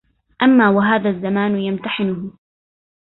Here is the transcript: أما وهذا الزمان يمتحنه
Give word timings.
أما 0.41 0.69
وهذا 0.69 1.09
الزمان 1.09 1.55
يمتحنه 1.57 2.33